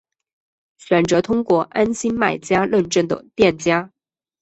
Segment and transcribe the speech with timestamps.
[0.79, 3.91] 选择通过安心卖家认证的店家